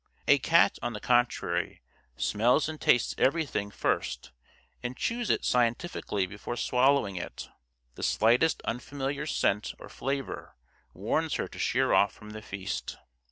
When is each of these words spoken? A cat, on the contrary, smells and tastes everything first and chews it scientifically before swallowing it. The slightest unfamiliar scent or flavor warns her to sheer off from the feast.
A 0.27 0.39
cat, 0.39 0.79
on 0.81 0.93
the 0.93 0.99
contrary, 0.99 1.83
smells 2.17 2.67
and 2.67 2.81
tastes 2.81 3.13
everything 3.19 3.69
first 3.69 4.31
and 4.81 4.97
chews 4.97 5.29
it 5.29 5.45
scientifically 5.45 6.25
before 6.25 6.57
swallowing 6.57 7.17
it. 7.17 7.49
The 7.93 8.01
slightest 8.01 8.63
unfamiliar 8.63 9.27
scent 9.27 9.75
or 9.77 9.89
flavor 9.89 10.55
warns 10.95 11.35
her 11.35 11.47
to 11.49 11.59
sheer 11.59 11.93
off 11.93 12.13
from 12.13 12.31
the 12.31 12.41
feast. 12.41 12.97